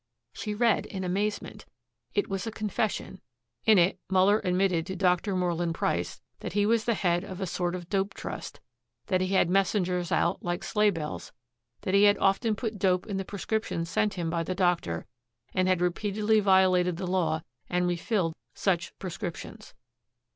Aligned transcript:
She 0.33 0.55
read 0.55 0.87
in 0.87 1.03
amazement. 1.03 1.67
It 2.15 2.27
was 2.27 2.47
a 2.47 2.51
confession. 2.51 3.21
In 3.67 3.77
it 3.77 3.99
Muller 4.09 4.41
admitted 4.43 4.87
to 4.87 4.95
Dr. 4.95 5.35
Moreland 5.35 5.75
Price 5.75 6.21
that 6.39 6.53
he 6.53 6.65
was 6.65 6.85
the 6.85 6.95
head 6.95 7.23
of 7.23 7.39
a 7.39 7.45
sort 7.45 7.75
of 7.75 7.87
dope 7.87 8.15
trust, 8.15 8.61
that 9.05 9.21
he 9.21 9.35
had 9.35 9.47
messengers 9.47 10.11
out, 10.11 10.41
like 10.41 10.63
Sleighbells, 10.63 11.33
that 11.81 11.93
he 11.93 12.05
had 12.05 12.17
often 12.17 12.55
put 12.55 12.79
dope 12.79 13.05
in 13.05 13.17
the 13.17 13.23
prescriptions 13.23 13.91
sent 13.91 14.15
him 14.15 14.31
by 14.31 14.41
the 14.41 14.55
doctor, 14.55 15.05
and 15.53 15.67
had 15.67 15.81
repeatedly 15.81 16.39
violated 16.39 16.97
the 16.97 17.05
law 17.05 17.43
and 17.69 17.85
refilled 17.85 18.33
such 18.55 18.97
prescriptions. 18.97 19.75